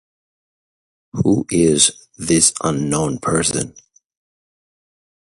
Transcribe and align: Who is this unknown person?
Who 1.13 1.45
is 1.51 1.91
this 2.17 2.53
unknown 2.63 3.19
person? 3.19 3.75